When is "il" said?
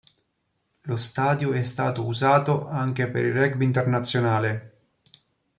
3.23-3.33